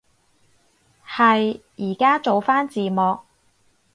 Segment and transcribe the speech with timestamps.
[1.07, 3.19] 係，依家做返字幕